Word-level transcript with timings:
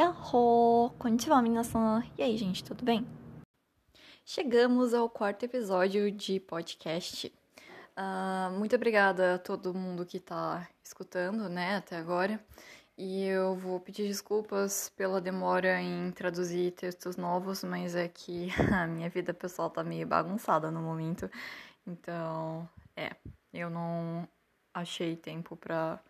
Yahoo! 0.00 0.88
Konnichiwa, 0.98 1.42
minasan! 1.42 2.02
E 2.16 2.22
aí, 2.22 2.34
gente, 2.34 2.64
tudo 2.64 2.82
bem? 2.82 3.06
Chegamos 4.24 4.94
ao 4.94 5.10
quarto 5.10 5.42
episódio 5.42 6.10
de 6.10 6.40
podcast. 6.40 7.30
Uh, 7.98 8.50
muito 8.58 8.74
obrigada 8.74 9.34
a 9.34 9.38
todo 9.38 9.74
mundo 9.74 10.06
que 10.06 10.16
está 10.16 10.66
escutando, 10.82 11.50
né, 11.50 11.76
até 11.76 11.98
agora. 11.98 12.42
E 12.96 13.26
eu 13.26 13.54
vou 13.56 13.78
pedir 13.78 14.08
desculpas 14.08 14.90
pela 14.96 15.20
demora 15.20 15.82
em 15.82 16.10
traduzir 16.12 16.70
textos 16.70 17.18
novos, 17.18 17.62
mas 17.62 17.94
é 17.94 18.08
que 18.08 18.48
a 18.72 18.86
minha 18.86 19.10
vida 19.10 19.34
pessoal 19.34 19.68
tá 19.68 19.84
meio 19.84 20.06
bagunçada 20.06 20.70
no 20.70 20.80
momento. 20.80 21.30
Então, 21.86 22.66
é, 22.96 23.14
eu 23.52 23.68
não 23.68 24.26
achei 24.72 25.14
tempo 25.14 25.56
para 25.56 26.00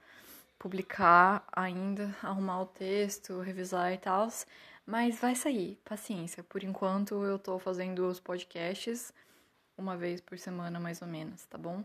publicar 0.60 1.42
ainda, 1.50 2.14
arrumar 2.22 2.60
o 2.60 2.66
texto, 2.66 3.40
revisar 3.40 3.94
e 3.94 3.98
tal, 3.98 4.28
mas 4.84 5.18
vai 5.18 5.34
sair, 5.34 5.80
paciência. 5.82 6.44
Por 6.44 6.62
enquanto 6.62 7.24
eu 7.24 7.38
tô 7.38 7.58
fazendo 7.58 8.06
os 8.06 8.20
podcasts 8.20 9.10
uma 9.76 9.96
vez 9.96 10.20
por 10.20 10.38
semana 10.38 10.78
mais 10.78 11.00
ou 11.00 11.08
menos, 11.08 11.46
tá 11.46 11.56
bom? 11.56 11.82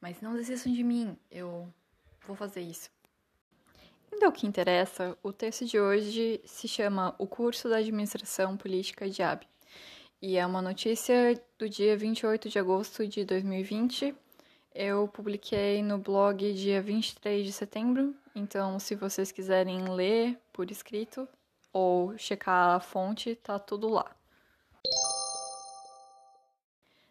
Mas 0.00 0.20
não 0.20 0.36
desistam 0.36 0.72
de 0.72 0.84
mim, 0.84 1.18
eu 1.32 1.68
vou 2.24 2.36
fazer 2.36 2.60
isso. 2.60 2.88
Então, 4.12 4.28
o 4.28 4.32
que 4.32 4.46
interessa, 4.46 5.18
o 5.20 5.32
texto 5.32 5.64
de 5.64 5.80
hoje 5.80 6.40
se 6.44 6.68
chama 6.68 7.16
O 7.18 7.26
Curso 7.26 7.68
da 7.68 7.78
Administração 7.78 8.56
Política 8.56 9.10
de 9.10 9.20
AB. 9.20 9.44
E 10.20 10.36
é 10.36 10.46
uma 10.46 10.62
notícia 10.62 11.42
do 11.58 11.68
dia 11.68 11.96
28 11.96 12.48
de 12.48 12.56
agosto 12.56 13.04
de 13.08 13.24
2020 13.24 14.14
eu 14.74 15.08
publiquei 15.08 15.82
no 15.82 15.98
blog 15.98 16.52
dia 16.52 16.80
23 16.80 17.44
de 17.44 17.52
setembro, 17.52 18.14
então 18.34 18.78
se 18.78 18.94
vocês 18.94 19.30
quiserem 19.30 19.88
ler 19.88 20.38
por 20.52 20.70
escrito 20.70 21.28
ou 21.72 22.16
checar 22.16 22.76
a 22.76 22.80
fonte, 22.80 23.34
tá 23.34 23.58
tudo 23.58 23.88
lá. 23.88 24.10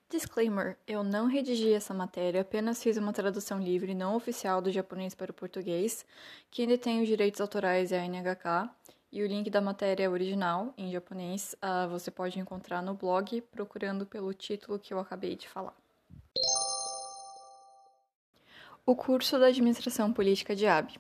Disclaimer: 0.09 0.77
eu 0.86 1.03
não 1.03 1.25
redigi 1.27 1.71
essa 1.73 1.94
matéria, 1.94 2.41
apenas 2.41 2.83
fiz 2.83 2.97
uma 2.97 3.13
tradução 3.13 3.59
livre 3.59 3.95
não 3.95 4.16
oficial 4.16 4.61
do 4.61 4.71
japonês 4.71 5.16
para 5.16 5.31
o 5.31 5.33
português, 5.33 6.05
que 6.49 6.64
ainda 6.64 6.77
tem 6.77 7.02
os 7.02 7.08
direitos 7.08 7.39
autorais 7.39 7.91
e 7.91 7.95
a 7.95 8.05
NHK, 8.05 8.69
e 9.11 9.23
o 9.23 9.27
link 9.27 9.49
da 9.49 9.61
matéria 9.61 10.09
original, 10.09 10.73
em 10.77 10.91
japonês, 10.91 11.55
uh, 11.64 11.89
você 11.89 12.09
pode 12.09 12.39
encontrar 12.39 12.81
no 12.81 12.93
blog 12.93 13.41
procurando 13.52 14.05
pelo 14.05 14.33
título 14.33 14.80
que 14.80 14.93
eu 14.93 14.99
acabei 14.99 15.36
de 15.36 15.47
falar. 15.47 15.80
O 18.83 18.95
curso 18.95 19.37
da 19.37 19.45
Administração 19.45 20.11
Política 20.11 20.55
de 20.55 20.65
Abe. 20.65 20.93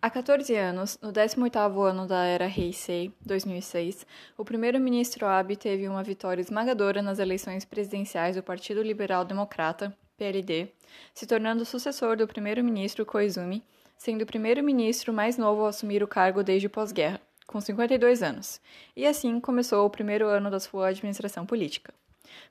Há 0.00 0.08
14 0.08 0.54
anos, 0.54 0.96
no 1.02 1.12
18º 1.12 1.82
ano 1.82 2.06
da 2.06 2.24
era 2.24 2.46
Heisei, 2.46 3.12
2006, 3.26 4.06
o 4.38 4.44
primeiro-ministro 4.44 5.26
Abe 5.26 5.56
teve 5.56 5.88
uma 5.88 6.04
vitória 6.04 6.40
esmagadora 6.40 7.02
nas 7.02 7.18
eleições 7.18 7.64
presidenciais 7.64 8.36
do 8.36 8.42
Partido 8.42 8.80
Liberal 8.82 9.24
Democrata, 9.24 9.92
PLD, 10.16 10.68
se 11.12 11.26
tornando 11.26 11.64
sucessor 11.64 12.16
do 12.16 12.28
primeiro-ministro 12.28 13.04
Koizumi, 13.04 13.64
sendo 13.98 14.22
o 14.22 14.26
primeiro-ministro 14.26 15.12
mais 15.12 15.36
novo 15.36 15.64
a 15.64 15.70
assumir 15.70 16.04
o 16.04 16.08
cargo 16.08 16.44
desde 16.44 16.68
pós-guerra, 16.68 17.20
com 17.48 17.60
52 17.60 18.22
anos, 18.22 18.60
e 18.94 19.04
assim 19.04 19.40
começou 19.40 19.84
o 19.84 19.90
primeiro 19.90 20.28
ano 20.28 20.52
da 20.52 20.60
sua 20.60 20.88
administração 20.88 21.44
política. 21.44 21.92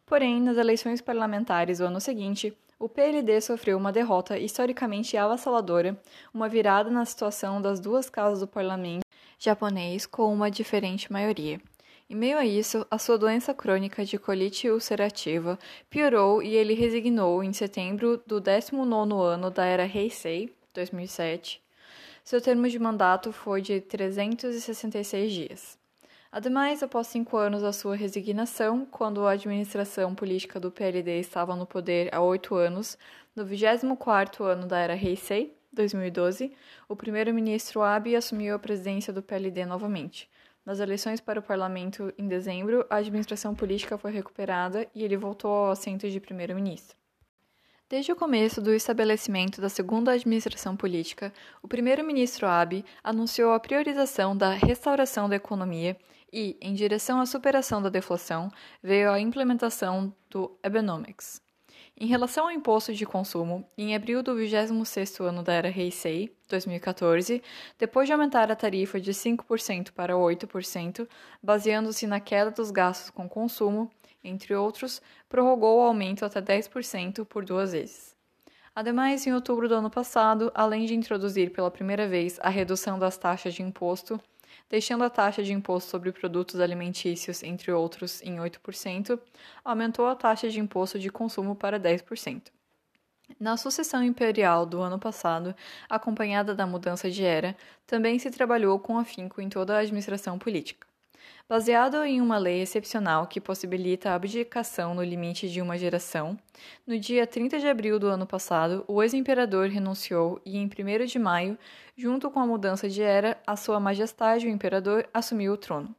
Porém, 0.05 0.41
nas 0.41 0.57
eleições 0.57 0.99
parlamentares 0.99 1.77
do 1.77 1.85
ano 1.85 2.01
seguinte, 2.01 2.53
o 2.83 2.89
PLD 2.89 3.39
sofreu 3.39 3.77
uma 3.77 3.93
derrota 3.93 4.37
historicamente 4.37 5.15
avassaladora, 5.15 5.97
uma 6.33 6.49
virada 6.49 6.89
na 6.89 7.05
situação 7.05 7.61
das 7.61 7.79
duas 7.79 8.09
casas 8.09 8.41
do 8.41 8.47
parlamento 8.47 9.03
japonês 9.39 10.05
com 10.05 10.33
uma 10.33 10.51
diferente 10.51 11.09
maioria. 11.09 11.61
Em 12.09 12.15
meio 12.15 12.37
a 12.37 12.45
isso, 12.45 12.85
a 12.91 12.97
sua 12.97 13.17
doença 13.17 13.53
crônica 13.53 14.03
de 14.03 14.17
colite 14.19 14.69
ulcerativa 14.69 15.57
piorou 15.89 16.43
e 16.43 16.57
ele 16.57 16.73
resignou 16.73 17.41
em 17.41 17.53
setembro 17.53 18.21
do 18.27 18.41
19º 18.41 19.17
ano 19.17 19.49
da 19.49 19.63
era 19.63 19.85
Heisei, 19.85 20.53
2007. 20.73 21.63
Seu 22.21 22.41
termo 22.41 22.67
de 22.67 22.79
mandato 22.79 23.31
foi 23.31 23.61
de 23.61 23.79
366 23.79 25.31
dias. 25.31 25.82
Ademais, 26.33 26.81
após 26.81 27.05
cinco 27.05 27.37
anos 27.37 27.61
da 27.61 27.71
sua 27.71 27.95
resignação, 27.95 28.87
quando 28.87 29.27
a 29.27 29.33
administração 29.33 30.15
política 30.15 30.59
do 30.59 30.71
PLD 30.71 31.19
estava 31.19 31.55
no 31.55 31.63
poder 31.63 32.09
há 32.11 32.19
oito 32.21 32.55
anos, 32.55 32.97
no 33.35 33.45
24º 33.45 34.43
ano 34.43 34.65
da 34.65 34.79
era 34.79 34.95
Heisei, 34.95 35.55
2012, 35.71 36.51
o 36.89 36.95
primeiro-ministro 36.95 37.83
Abe 37.83 38.15
assumiu 38.15 38.55
a 38.55 38.59
presidência 38.59 39.13
do 39.13 39.21
PLD 39.21 39.63
novamente. 39.67 40.27
Nas 40.65 40.79
eleições 40.79 41.21
para 41.21 41.39
o 41.39 41.43
parlamento 41.43 42.11
em 42.17 42.27
dezembro, 42.27 42.83
a 42.89 42.95
administração 42.95 43.53
política 43.53 43.95
foi 43.95 44.11
recuperada 44.11 44.87
e 44.95 45.03
ele 45.03 45.15
voltou 45.15 45.51
ao 45.51 45.71
assento 45.71 46.09
de 46.09 46.19
primeiro-ministro. 46.19 46.97
Desde 47.87 48.11
o 48.11 48.15
começo 48.15 48.59
do 48.59 48.73
estabelecimento 48.73 49.61
da 49.61 49.69
segunda 49.69 50.13
administração 50.13 50.75
política, 50.75 51.31
o 51.61 51.67
primeiro-ministro 51.67 52.47
Abe 52.47 52.83
anunciou 53.03 53.53
a 53.53 53.59
priorização 53.59 54.35
da 54.35 54.49
restauração 54.49 55.29
da 55.29 55.35
economia 55.35 55.95
e, 56.33 56.57
em 56.59 56.73
direção 56.73 57.21
à 57.21 57.25
superação 57.27 57.81
da 57.81 57.89
deflação, 57.89 58.51
veio 58.81 59.11
a 59.11 59.19
implementação 59.19 60.13
do 60.29 60.57
Abenomics. 60.63 61.39
Em 61.95 62.07
relação 62.07 62.45
ao 62.45 62.51
imposto 62.51 62.91
de 62.91 63.05
consumo, 63.05 63.63
em 63.77 63.95
abril 63.95 64.23
do 64.23 64.33
26º 64.33 65.25
ano 65.25 65.43
da 65.43 65.53
era 65.53 65.69
Heisei, 65.69 66.35
2014, 66.49 67.41
depois 67.77 68.07
de 68.07 68.13
aumentar 68.13 68.51
a 68.51 68.55
tarifa 68.55 68.99
de 68.99 69.11
5% 69.11 69.91
para 69.91 70.15
8%, 70.15 71.07
baseando-se 71.41 72.07
na 72.07 72.19
queda 72.19 72.49
dos 72.49 72.71
gastos 72.71 73.11
com 73.11 73.29
consumo, 73.29 73.91
entre 74.23 74.55
outros, 74.55 75.01
prorrogou 75.29 75.79
o 75.79 75.83
aumento 75.83 76.25
até 76.25 76.41
10% 76.41 77.25
por 77.25 77.45
duas 77.45 77.73
vezes. 77.73 78.15
Ademais, 78.75 79.27
em 79.27 79.33
outubro 79.33 79.69
do 79.69 79.75
ano 79.75 79.89
passado, 79.89 80.51
além 80.55 80.85
de 80.85 80.95
introduzir 80.95 81.51
pela 81.51 81.69
primeira 81.69 82.07
vez 82.07 82.39
a 82.41 82.49
redução 82.49 82.97
das 82.97 83.17
taxas 83.17 83.53
de 83.53 83.61
imposto, 83.61 84.19
deixando 84.73 85.03
a 85.03 85.09
taxa 85.09 85.43
de 85.43 85.53
imposto 85.53 85.91
sobre 85.91 86.11
produtos 86.11 86.59
alimentícios, 86.59 87.43
entre 87.43 87.71
outros, 87.71 88.23
em 88.23 88.37
8%, 88.37 89.19
aumentou 89.63 90.07
a 90.07 90.15
taxa 90.15 90.49
de 90.49 90.59
imposto 90.59 90.97
de 90.97 91.11
consumo 91.11 91.55
para 91.55 91.79
10%. 91.79 92.51
Na 93.39 93.55
sucessão 93.55 94.03
imperial 94.03 94.65
do 94.65 94.81
ano 94.81 94.97
passado, 94.97 95.55
acompanhada 95.87 96.55
da 96.55 96.65
mudança 96.65 97.11
de 97.11 97.23
era, 97.23 97.55
também 97.85 98.17
se 98.17 98.31
trabalhou 98.31 98.79
com 98.79 98.97
afinco 98.97 99.39
em 99.39 99.47
toda 99.47 99.75
a 99.75 99.81
administração 99.81 100.39
política. 100.39 100.87
Baseado 101.47 102.03
em 102.03 102.21
uma 102.21 102.37
lei 102.37 102.61
excepcional 102.61 103.27
que 103.27 103.41
possibilita 103.41 104.09
a 104.09 104.15
abdicação 104.15 104.95
no 104.95 105.03
limite 105.03 105.49
de 105.49 105.61
uma 105.61 105.77
geração, 105.77 106.37
no 106.87 106.97
dia 106.97 107.27
30 107.27 107.59
de 107.59 107.67
abril 107.67 107.99
do 107.99 108.07
ano 108.07 108.25
passado, 108.25 108.83
o 108.87 109.03
ex-imperador 109.03 109.67
renunciou 109.67 110.41
e, 110.45 110.57
em 110.57 110.65
1 110.65 111.05
de 111.05 111.19
maio, 111.19 111.57
junto 111.95 112.31
com 112.31 112.39
a 112.39 112.47
mudança 112.47 112.89
de 112.89 113.01
era, 113.01 113.37
a 113.45 113.55
Sua 113.55 113.79
Majestade 113.79 114.47
o 114.47 114.49
Imperador 114.49 115.07
assumiu 115.13 115.53
o 115.53 115.57
trono. 115.57 115.93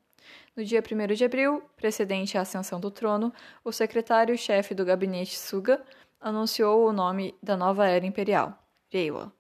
No 0.56 0.64
dia 0.64 0.82
1 0.82 1.14
de 1.14 1.24
abril, 1.24 1.62
precedente 1.76 2.38
à 2.38 2.40
ascensão 2.40 2.80
do 2.80 2.90
trono, 2.90 3.32
o 3.64 3.72
secretário-chefe 3.72 4.74
do 4.74 4.84
gabinete 4.84 5.38
Suga 5.38 5.82
anunciou 6.20 6.88
o 6.88 6.92
nome 6.92 7.34
da 7.42 7.56
nova 7.56 7.86
era 7.86 8.06
imperial, 8.06 8.58
Reiwa. 8.88 9.32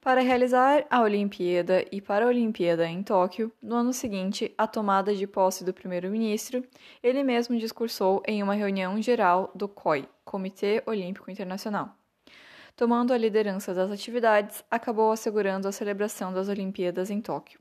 Para 0.00 0.20
realizar 0.20 0.86
a 0.88 1.02
Olimpíada 1.02 1.84
e 1.90 2.00
para 2.00 2.24
a 2.24 2.28
Olimpíada 2.28 2.86
em 2.86 3.02
Tóquio, 3.02 3.52
no 3.60 3.74
ano 3.74 3.92
seguinte, 3.92 4.54
a 4.56 4.64
tomada 4.64 5.12
de 5.12 5.26
posse 5.26 5.64
do 5.64 5.74
primeiro-ministro, 5.74 6.64
ele 7.02 7.24
mesmo 7.24 7.58
discursou 7.58 8.22
em 8.24 8.40
uma 8.40 8.54
reunião 8.54 9.02
geral 9.02 9.50
do 9.56 9.68
COI, 9.68 10.08
Comitê 10.24 10.84
Olímpico 10.86 11.30
Internacional. 11.30 11.96
Tomando 12.76 13.12
a 13.12 13.18
liderança 13.18 13.74
das 13.74 13.90
atividades, 13.90 14.64
acabou 14.70 15.10
assegurando 15.10 15.66
a 15.66 15.72
celebração 15.72 16.32
das 16.32 16.48
Olimpíadas 16.48 17.10
em 17.10 17.20
Tóquio. 17.20 17.58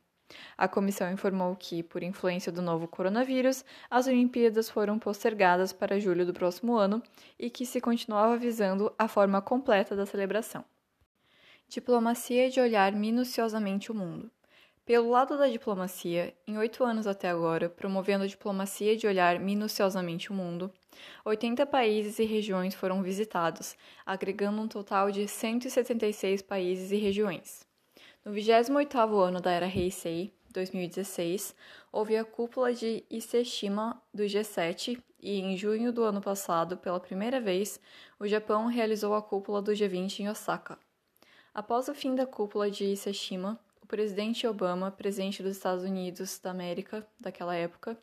A 0.56 0.68
comissão 0.68 1.12
informou 1.12 1.56
que, 1.56 1.82
por 1.82 2.04
influência 2.04 2.52
do 2.52 2.62
novo 2.62 2.88
coronavírus, 2.88 3.66
as 3.90 4.06
Olimpíadas 4.06 4.70
foram 4.70 5.00
postergadas 5.00 5.74
para 5.74 6.00
julho 6.00 6.24
do 6.24 6.34
próximo 6.34 6.76
ano 6.76 7.02
e 7.40 7.50
que 7.50 7.66
se 7.66 7.82
continuava 7.82 8.38
visando 8.38 8.94
a 8.98 9.08
forma 9.08 9.42
completa 9.42 9.96
da 9.96 10.06
celebração. 10.06 10.64
Diplomacia 11.70 12.50
de 12.50 12.62
olhar 12.62 12.94
minuciosamente 12.94 13.92
o 13.92 13.94
mundo. 13.94 14.32
Pelo 14.86 15.10
lado 15.10 15.38
da 15.38 15.50
diplomacia, 15.50 16.34
em 16.48 16.58
oito 16.58 16.82
anos 16.82 17.06
até 17.06 17.30
agora, 17.30 17.68
promovendo 17.68 18.24
a 18.24 18.28
diplomacia 18.28 18.96
de 18.96 19.06
olhar 19.06 19.38
minuciosamente 19.38 20.32
o 20.32 20.34
mundo, 20.34 20.72
80 21.26 21.66
países 21.66 22.20
e 22.20 22.24
regiões 22.24 22.74
foram 22.74 23.04
visitados, 23.04 23.76
agregando 24.06 24.62
um 24.62 24.68
total 24.68 25.12
de 25.12 25.28
176 25.28 26.42
países 26.42 26.92
e 26.92 26.96
regiões. 26.96 27.68
No 28.24 28.32
28º 28.32 29.28
ano 29.28 29.42
da 29.42 29.52
Era 29.52 29.68
Heisei, 29.68 30.34
2016, 30.54 31.54
houve 31.92 32.16
a 32.16 32.24
cúpula 32.24 32.74
de 32.74 33.04
Iseshima 33.12 34.02
do 34.14 34.24
G7 34.24 34.98
e, 35.22 35.42
em 35.42 35.58
junho 35.58 35.92
do 35.92 36.04
ano 36.04 36.22
passado, 36.22 36.78
pela 36.78 37.00
primeira 37.02 37.42
vez, 37.42 37.78
o 38.18 38.26
Japão 38.26 38.68
realizou 38.68 39.14
a 39.14 39.22
cúpula 39.22 39.62
do 39.62 39.74
G20 39.74 40.22
em 40.22 40.30
Osaka. 40.30 40.80
Após 41.58 41.88
o 41.88 41.96
fim 41.96 42.14
da 42.14 42.28
cúpula 42.28 42.70
de 42.70 42.86
Iseshima, 42.86 43.60
o 43.82 43.88
o 43.88 43.88
presidente 43.88 44.46
Obama, 44.46 44.92
presidente 44.92 45.42
dos 45.42 45.56
Estados 45.56 45.86
Unidos 45.86 46.40
da 46.40 46.52
América 46.52 47.08
daquela 47.18 47.56
época, 47.56 47.98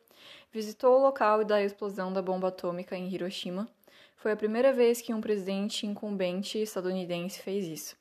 visitou 0.51 0.97
o 0.97 1.03
local 1.03 1.45
da 1.45 1.63
explosão 1.63 2.11
da 2.11 2.23
bomba 2.23 2.47
atômica 2.47 2.97
em 2.97 3.07
Hiroshima. 3.07 3.69
Foi 4.17 4.31
a 4.31 4.35
primeira 4.35 4.73
vez 4.73 4.99
que 4.99 5.13
um 5.13 5.21
presidente 5.21 5.85
incumbente 5.85 6.57
estadunidense 6.57 7.39
fez 7.39 7.67
isso. 7.67 7.95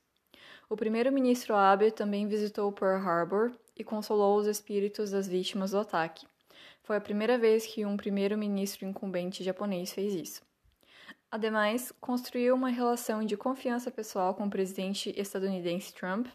O 0.67 0.79
primeiro-ministro 0.79 1.55
Abe 1.55 1.91
também 1.91 2.27
visitou 2.27 2.73
Pearl 2.73 3.07
Harbor 3.07 3.53
e 3.77 3.85
consolou 3.85 4.39
os 4.39 4.47
espíritos 4.47 5.11
das 5.11 5.29
vítimas 5.29 5.73
do 5.73 5.79
ataque. 5.79 6.27
Foi 6.85 6.97
a 6.97 7.03
primeira 7.03 7.37
vez 7.37 7.67
que 7.67 7.85
um 7.85 7.99
primeiro-ministro 7.99 8.87
incumbente 8.87 9.45
japonês 9.45 9.93
fez 9.93 10.15
isso. 10.15 10.54
Ademais, 11.35 11.93
construiu 12.01 12.55
uma 12.55 12.69
relação 12.69 13.25
de 13.25 13.37
confiança 13.37 13.91
pessoal 13.91 14.35
com 14.37 14.47
o 14.47 14.51
presidente 14.51 15.13
estadunidense 15.17 15.93
Trump, 15.93 16.29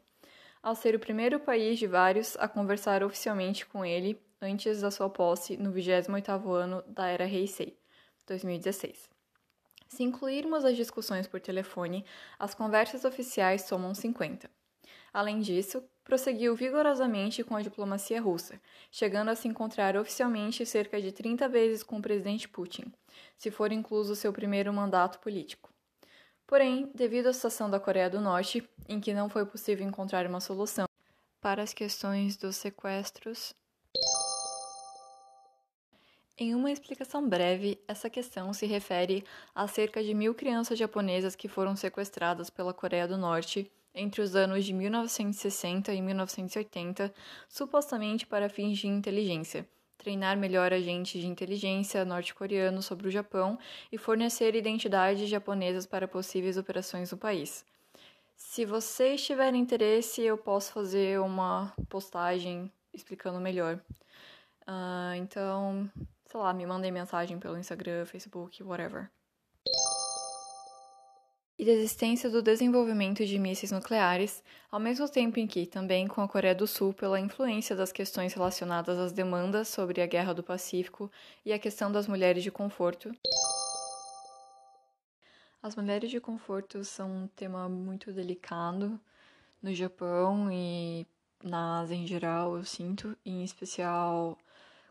ao 0.61 0.75
ser 0.75 0.93
o 0.93 0.99
primeiro 0.99 1.39
país 1.39 1.79
de 1.79 1.87
vários 1.87 2.35
a 2.35 2.49
conversar 2.49 3.01
oficialmente 3.01 3.65
com 3.65 3.85
ele 3.85 4.21
antes 4.41 4.81
da 4.81 4.91
sua 4.91 5.09
posse 5.09 5.55
no 5.55 5.71
28º 5.71 6.51
ano 6.51 6.83
da 6.85 7.07
era 7.07 7.23
Heisei, 7.23 7.77
2016. 8.27 9.09
Se 9.87 10.03
incluirmos 10.03 10.65
as 10.65 10.75
discussões 10.75 11.27
por 11.27 11.39
telefone, 11.39 12.03
as 12.37 12.53
conversas 12.53 13.05
oficiais 13.05 13.61
somam 13.61 13.95
50. 13.95 14.49
Além 15.19 15.41
disso, 15.41 15.83
prosseguiu 16.01 16.55
vigorosamente 16.55 17.43
com 17.43 17.53
a 17.53 17.61
diplomacia 17.61 18.21
russa, 18.21 18.57
chegando 18.89 19.27
a 19.27 19.35
se 19.35 19.49
encontrar 19.49 19.97
oficialmente 19.97 20.65
cerca 20.65 21.01
de 21.01 21.11
30 21.11 21.49
vezes 21.49 21.83
com 21.83 21.97
o 21.97 22.01
presidente 22.01 22.47
Putin, 22.47 22.85
se 23.37 23.51
for 23.51 23.69
incluso 23.73 24.15
seu 24.15 24.31
primeiro 24.31 24.71
mandato 24.71 25.19
político. 25.19 25.69
Porém, 26.47 26.89
devido 26.95 27.27
à 27.27 27.33
situação 27.33 27.69
da 27.69 27.81
Coreia 27.81 28.09
do 28.09 28.21
Norte, 28.21 28.63
em 28.87 29.01
que 29.01 29.13
não 29.13 29.27
foi 29.27 29.45
possível 29.45 29.85
encontrar 29.85 30.25
uma 30.25 30.39
solução 30.39 30.87
para 31.41 31.61
as 31.63 31.73
questões 31.73 32.37
dos 32.37 32.55
sequestros, 32.55 33.53
em 36.37 36.55
uma 36.55 36.71
explicação 36.71 37.27
breve, 37.27 37.77
essa 37.85 38.09
questão 38.09 38.53
se 38.53 38.65
refere 38.65 39.25
a 39.53 39.67
cerca 39.67 40.01
de 40.01 40.13
mil 40.13 40.33
crianças 40.33 40.79
japonesas 40.79 41.35
que 41.35 41.49
foram 41.49 41.75
sequestradas 41.75 42.49
pela 42.49 42.73
Coreia 42.73 43.05
do 43.05 43.17
Norte 43.17 43.69
entre 43.99 44.21
os 44.21 44.35
anos 44.35 44.65
de 44.65 44.73
1960 44.73 45.93
e 45.93 46.01
1980, 46.01 47.13
supostamente 47.47 48.25
para 48.25 48.49
fins 48.49 48.77
de 48.77 48.87
inteligência, 48.87 49.67
treinar 49.97 50.37
melhor 50.37 50.71
agentes 50.73 51.21
de 51.21 51.27
inteligência 51.27 52.05
norte-coreanos 52.05 52.85
sobre 52.85 53.07
o 53.07 53.11
Japão 53.11 53.59
e 53.91 53.97
fornecer 53.97 54.55
identidades 54.55 55.27
japonesas 55.29 55.85
para 55.85 56.07
possíveis 56.07 56.57
operações 56.57 57.11
no 57.11 57.17
país. 57.17 57.65
Se 58.35 58.65
vocês 58.65 59.23
tiverem 59.23 59.61
interesse, 59.61 60.21
eu 60.21 60.37
posso 60.37 60.71
fazer 60.71 61.19
uma 61.19 61.73
postagem 61.89 62.71
explicando 62.93 63.39
melhor. 63.39 63.81
Uh, 64.61 65.13
então, 65.17 65.91
sei 66.25 66.39
lá, 66.39 66.53
me 66.53 66.65
mandem 66.65 66.91
mensagem 66.91 67.37
pelo 67.37 67.57
Instagram, 67.57 68.05
Facebook, 68.05 68.63
whatever 68.63 69.09
e 71.59 71.65
da 71.65 71.73
existência 71.73 72.29
do 72.29 72.41
desenvolvimento 72.41 73.25
de 73.25 73.37
mísseis 73.37 73.73
nucleares, 73.73 74.41
ao 74.71 74.79
mesmo 74.79 75.09
tempo 75.09 75.41
em 75.41 75.45
que, 75.45 75.65
também 75.65 76.07
com 76.07 76.21
a 76.21 76.27
Coreia 76.27 76.55
do 76.55 76.65
Sul, 76.65 76.93
pela 76.93 77.19
influência 77.19 77.75
das 77.75 77.91
questões 77.91 78.33
relacionadas 78.33 78.97
às 78.97 79.11
demandas 79.11 79.67
sobre 79.67 80.01
a 80.01 80.07
Guerra 80.07 80.31
do 80.31 80.41
Pacífico 80.41 81.11
e 81.45 81.51
a 81.51 81.59
questão 81.59 81.91
das 81.91 82.07
mulheres 82.07 82.43
de 82.43 82.49
conforto. 82.49 83.11
As 85.61 85.75
mulheres 85.75 86.09
de 86.09 86.21
conforto 86.21 86.81
são 86.85 87.23
um 87.23 87.27
tema 87.27 87.67
muito 87.67 88.13
delicado 88.13 88.97
no 89.61 89.75
Japão 89.75 90.49
e 90.49 91.05
na 91.43 91.81
Ásia 91.81 91.95
em 91.95 92.07
geral, 92.07 92.55
eu 92.55 92.63
sinto, 92.63 93.17
em 93.25 93.43
especial 93.43 94.37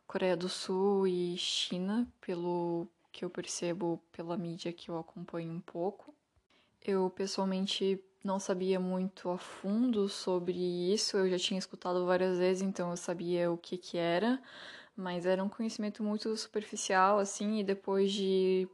Coreia 0.07 0.37
do 0.37 0.51
Sul 0.51 1.07
e 1.07 1.35
China, 1.39 2.07
pelo 2.21 2.87
que 3.11 3.25
eu 3.25 3.31
percebo 3.31 3.99
pela 4.13 4.37
mídia 4.37 4.71
que 4.71 4.91
eu 4.91 4.99
acompanho 4.99 5.51
um 5.51 5.61
pouco. 5.61 6.18
Eu 6.83 7.11
pessoalmente 7.11 8.03
não 8.25 8.39
sabia 8.39 8.81
muito 8.81 9.31
a 9.31 9.39
fundo 9.39 10.09
sobre 10.09 10.55
isso, 10.93 11.17
eu 11.17 11.29
já 11.31 11.39
tinha 11.39 11.59
escutado 11.59 12.05
várias 12.07 12.39
vezes, 12.39 12.63
então 12.63 12.91
eu 12.91 12.97
sabia 12.97 13.51
o 13.51 13.57
que 13.57 13.77
que 13.77 13.97
era, 13.97 14.41
mas 14.97 15.27
era 15.27 15.43
um 15.43 15.49
conhecimento 15.49 16.03
muito 16.03 16.37
superficial 16.37 17.19
assim, 17.19 17.59
e 17.59 17.65
depois 17.65 18.13
de 18.13 18.69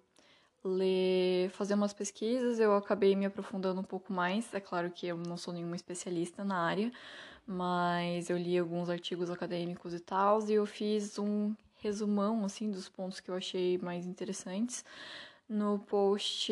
ler, 0.64 1.50
fazer 1.50 1.74
umas 1.74 1.92
pesquisas, 1.92 2.58
eu 2.58 2.74
acabei 2.74 3.14
me 3.14 3.26
aprofundando 3.26 3.80
um 3.80 3.84
pouco 3.84 4.12
mais. 4.12 4.52
É 4.54 4.60
claro 4.60 4.90
que 4.90 5.06
eu 5.06 5.16
não 5.16 5.36
sou 5.36 5.52
nenhuma 5.52 5.76
especialista 5.76 6.42
na 6.44 6.58
área, 6.58 6.90
mas 7.46 8.30
eu 8.30 8.38
li 8.38 8.58
alguns 8.58 8.88
artigos 8.88 9.30
acadêmicos 9.30 9.92
e 9.94 10.00
tal, 10.00 10.42
e 10.48 10.54
eu 10.54 10.66
fiz 10.66 11.18
um 11.18 11.54
resumão 11.76 12.44
assim 12.44 12.70
dos 12.70 12.88
pontos 12.88 13.20
que 13.20 13.30
eu 13.30 13.34
achei 13.34 13.78
mais 13.78 14.06
interessantes. 14.06 14.84
No 15.48 15.78
post 15.80 16.50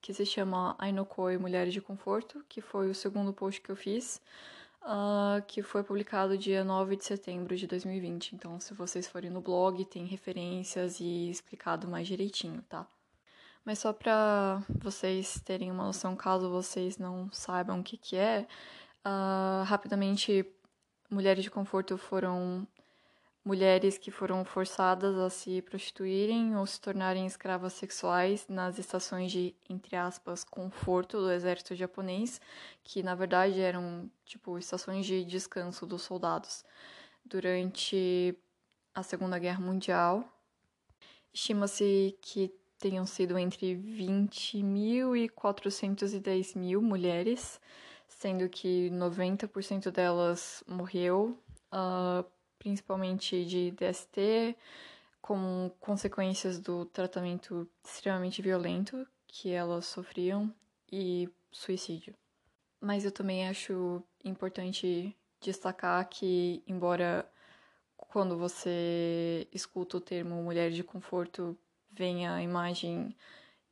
que 0.00 0.14
se 0.14 0.24
chama 0.24 0.74
Ainokoi 0.78 1.38
Mulheres 1.38 1.72
de 1.72 1.80
Conforto, 1.80 2.44
que 2.48 2.60
foi 2.60 2.90
o 2.90 2.94
segundo 2.94 3.32
post 3.32 3.60
que 3.60 3.70
eu 3.70 3.76
fiz, 3.76 4.20
uh, 4.82 5.42
que 5.46 5.62
foi 5.62 5.82
publicado 5.82 6.38
dia 6.38 6.64
9 6.64 6.96
de 6.96 7.04
setembro 7.04 7.56
de 7.56 7.66
2020. 7.66 8.34
Então, 8.34 8.58
se 8.60 8.74
vocês 8.74 9.06
forem 9.06 9.30
no 9.30 9.40
blog, 9.40 9.84
tem 9.84 10.04
referências 10.06 11.00
e 11.00 11.30
explicado 11.30 11.88
mais 11.88 12.06
direitinho, 12.06 12.62
tá? 12.68 12.86
Mas 13.64 13.80
só 13.80 13.92
para 13.92 14.62
vocês 14.70 15.40
terem 15.44 15.70
uma 15.70 15.84
noção, 15.84 16.16
caso 16.16 16.48
vocês 16.48 16.96
não 16.96 17.30
saibam 17.32 17.80
o 17.80 17.82
que, 17.82 17.96
que 17.96 18.16
é, 18.16 18.46
uh, 19.04 19.64
rapidamente, 19.64 20.46
mulheres 21.10 21.44
de 21.44 21.50
conforto 21.50 21.98
foram 21.98 22.66
mulheres 23.44 23.96
que 23.96 24.10
foram 24.10 24.44
forçadas 24.44 25.16
a 25.16 25.30
se 25.30 25.62
prostituírem 25.62 26.56
ou 26.56 26.66
se 26.66 26.80
tornarem 26.80 27.26
escravas 27.26 27.72
sexuais 27.72 28.46
nas 28.48 28.78
estações 28.78 29.32
de, 29.32 29.54
entre 29.68 29.96
aspas, 29.96 30.44
conforto 30.44 31.18
do 31.18 31.30
exército 31.30 31.74
japonês, 31.74 32.40
que 32.84 33.02
na 33.02 33.14
verdade 33.14 33.60
eram, 33.60 34.10
tipo, 34.24 34.58
estações 34.58 35.06
de 35.06 35.24
descanso 35.24 35.86
dos 35.86 36.02
soldados. 36.02 36.64
Durante 37.24 38.36
a 38.94 39.02
Segunda 39.02 39.38
Guerra 39.38 39.60
Mundial, 39.60 40.24
estima-se 41.32 42.18
que 42.20 42.52
tenham 42.78 43.04
sido 43.06 43.38
entre 43.38 43.74
20 43.74 44.62
mil 44.62 45.16
e 45.16 45.28
410 45.28 46.54
mil 46.54 46.80
mulheres, 46.80 47.60
sendo 48.06 48.48
que 48.48 48.90
90% 48.90 49.90
delas 49.90 50.62
morreu 50.66 51.38
uh, 51.72 52.24
principalmente 52.58 53.44
de 53.44 53.70
DST, 53.72 54.56
com 55.20 55.70
consequências 55.80 56.58
do 56.58 56.84
tratamento 56.86 57.68
extremamente 57.84 58.40
violento 58.40 59.06
que 59.26 59.50
elas 59.50 59.86
sofriam 59.86 60.52
e 60.90 61.28
suicídio. 61.50 62.14
Mas 62.80 63.04
eu 63.04 63.12
também 63.12 63.48
acho 63.48 64.02
importante 64.24 65.14
destacar 65.40 66.08
que, 66.08 66.62
embora 66.66 67.28
quando 67.96 68.38
você 68.38 69.46
escuta 69.52 69.96
o 69.96 70.00
termo 70.00 70.42
mulher 70.42 70.70
de 70.70 70.82
conforto, 70.82 71.56
venha 71.90 72.34
a 72.34 72.42
imagem 72.42 73.14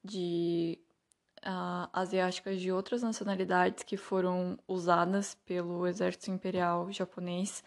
de 0.05 0.79
uh, 1.39 1.89
asiáticas 1.93 2.61
de 2.61 2.71
outras 2.71 3.03
nacionalidades 3.03 3.83
que 3.83 3.97
foram 3.97 4.59
usadas 4.67 5.37
pelo 5.47 5.87
exército 5.87 6.31
imperial 6.31 6.93
japonês 6.93 7.63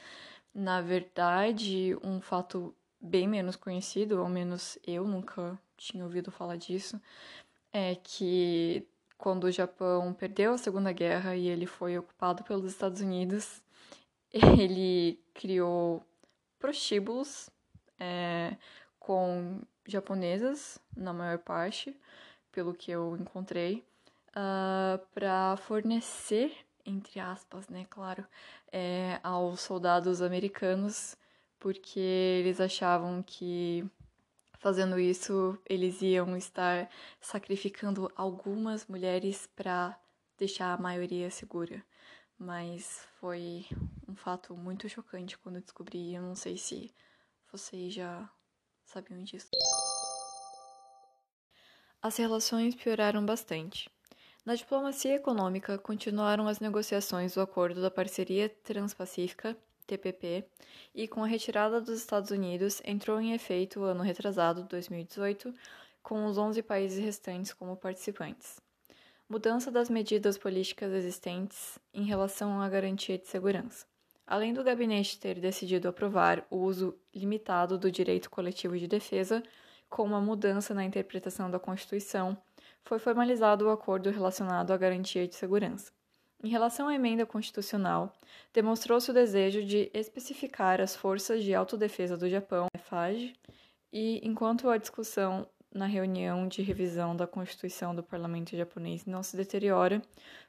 na 0.53 0.81
verdade, 0.81 1.95
um 2.03 2.19
fato 2.21 2.75
bem 2.99 3.27
menos 3.27 3.55
conhecido, 3.55 4.19
ao 4.19 4.27
menos 4.27 4.77
eu 4.85 5.07
nunca 5.07 5.57
tinha 5.77 6.03
ouvido 6.03 6.31
falar 6.31 6.57
disso, 6.57 6.99
é 7.71 7.95
que 7.95 8.85
quando 9.17 9.45
o 9.45 9.51
Japão 9.51 10.13
perdeu 10.13 10.53
a 10.53 10.57
Segunda 10.57 10.91
Guerra 10.91 11.35
e 11.35 11.47
ele 11.47 11.65
foi 11.65 11.97
ocupado 11.97 12.43
pelos 12.43 12.71
Estados 12.71 13.01
Unidos, 13.01 13.61
ele 14.31 15.19
criou 15.33 16.03
prostíbulos 16.57 17.49
é, 17.99 18.55
com 18.99 19.61
japonesas, 19.85 20.79
na 20.95 21.13
maior 21.13 21.39
parte, 21.39 21.95
pelo 22.51 22.73
que 22.73 22.91
eu 22.91 23.17
encontrei, 23.17 23.83
uh, 24.29 24.35
ah, 24.35 24.99
para 25.13 25.57
fornecer 25.57 26.55
entre 26.85 27.19
aspas, 27.19 27.67
né, 27.69 27.85
claro, 27.89 28.25
é, 28.71 29.19
aos 29.23 29.61
soldados 29.61 30.21
americanos, 30.21 31.15
porque 31.59 31.99
eles 31.99 32.59
achavam 32.59 33.23
que 33.23 33.89
fazendo 34.59 34.99
isso 34.99 35.57
eles 35.67 36.01
iam 36.01 36.35
estar 36.37 36.89
sacrificando 37.19 38.11
algumas 38.15 38.85
mulheres 38.87 39.47
para 39.55 39.97
deixar 40.37 40.73
a 40.73 40.81
maioria 40.81 41.29
segura. 41.29 41.83
Mas 42.37 43.05
foi 43.19 43.65
um 44.07 44.15
fato 44.15 44.55
muito 44.55 44.87
chocante 44.87 45.37
quando 45.37 45.57
eu 45.57 45.61
descobri. 45.61 46.13
Eu 46.13 46.21
não 46.21 46.35
sei 46.35 46.57
se 46.57 46.93
vocês 47.51 47.93
já 47.93 48.29
sabiam 48.85 49.21
disso. 49.23 49.49
As 52.01 52.15
relações 52.15 52.75
pioraram 52.75 53.25
bastante. 53.25 53.89
Na 54.49 54.55
diplomacia 54.55 55.13
econômica, 55.13 55.77
continuaram 55.77 56.47
as 56.47 56.59
negociações 56.59 57.35
do 57.35 57.39
Acordo 57.39 57.83
da 57.83 57.91
Parceria 57.91 58.49
Transpacífica, 58.49 59.55
TPP, 59.85 60.43
e 60.95 61.07
com 61.07 61.23
a 61.23 61.27
retirada 61.27 61.79
dos 61.79 61.99
Estados 61.99 62.31
Unidos, 62.31 62.81
entrou 62.83 63.21
em 63.21 63.33
efeito 63.33 63.79
o 63.79 63.83
ano 63.83 64.01
retrasado, 64.01 64.63
2018, 64.63 65.53
com 66.01 66.25
os 66.25 66.39
11 66.39 66.63
países 66.63 66.97
restantes 66.97 67.53
como 67.53 67.77
participantes. 67.77 68.59
Mudança 69.29 69.69
das 69.69 69.87
medidas 69.87 70.35
políticas 70.35 70.93
existentes 70.93 71.77
em 71.93 72.05
relação 72.05 72.59
à 72.59 72.67
garantia 72.67 73.19
de 73.19 73.27
segurança. 73.27 73.85
Além 74.25 74.51
do 74.51 74.63
gabinete 74.63 75.19
ter 75.19 75.39
decidido 75.39 75.87
aprovar 75.87 76.43
o 76.49 76.57
uso 76.57 76.97
limitado 77.13 77.77
do 77.77 77.91
direito 77.91 78.31
coletivo 78.31 78.79
de 78.79 78.87
defesa, 78.87 79.43
com 79.87 80.01
uma 80.03 80.19
mudança 80.19 80.73
na 80.73 80.83
interpretação 80.83 81.51
da 81.51 81.59
Constituição, 81.59 82.35
foi 82.83 82.99
formalizado 82.99 83.65
o 83.65 83.69
acordo 83.69 84.09
relacionado 84.09 84.71
à 84.71 84.77
garantia 84.77 85.27
de 85.27 85.35
segurança. 85.35 85.91
Em 86.41 86.47
relação 86.47 86.87
à 86.87 86.95
emenda 86.95 87.25
constitucional, 87.25 88.13
demonstrou-se 88.53 89.11
o 89.11 89.13
desejo 89.13 89.63
de 89.63 89.91
especificar 89.93 90.79
as 90.79 90.95
forças 90.95 91.43
de 91.43 91.53
autodefesa 91.53 92.15
do 92.15 92.29
Japão, 92.29 92.67
FAG, 92.77 93.35
e 93.91 94.21
enquanto 94.25 94.69
a 94.69 94.77
discussão 94.77 95.45
na 95.73 95.85
reunião 95.85 96.47
de 96.47 96.61
revisão 96.61 97.15
da 97.15 97.27
Constituição 97.27 97.93
do 97.93 98.01
Parlamento 98.01 98.55
japonês 98.55 99.05
não 99.05 99.21
se 99.21 99.37
deteriora, 99.37 100.01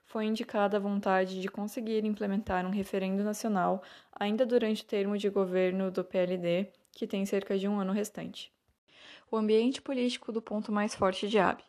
foi 0.05 0.25
indicada 0.25 0.77
a 0.77 0.81
vontade 0.81 1.41
de 1.41 1.49
conseguir 1.49 2.05
implementar 2.05 2.65
um 2.65 2.71
referendo 2.71 3.23
nacional 3.23 3.83
ainda 4.13 4.47
durante 4.47 4.83
o 4.83 4.87
termo 4.87 5.19
de 5.19 5.29
governo 5.29 5.91
do 5.91 6.05
PLD, 6.05 6.69
que 6.93 7.07
tem 7.07 7.27
cerca 7.27 7.59
de 7.59 7.69
um 7.69 7.79
ano 7.79 7.93
restante. 7.93 8.53
O 9.31 9.37
ambiente 9.37 9.83
político 9.83 10.33
do 10.33 10.41
ponto 10.41 10.73
mais 10.73 10.95
forte 10.95 11.29
de 11.29 11.39
Abe. 11.39 11.63